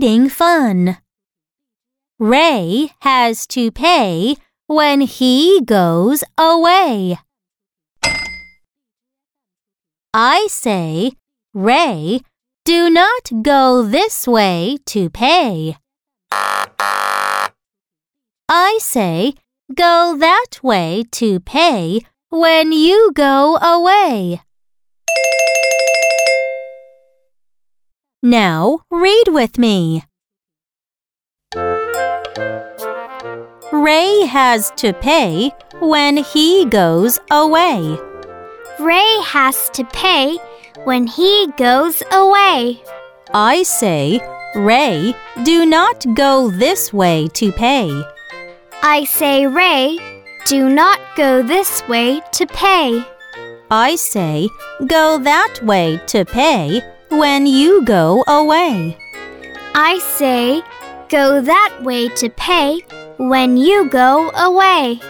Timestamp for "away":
6.38-7.18, 23.56-24.42, 37.30-37.96, 42.10-42.82, 58.26-58.96, 64.30-65.00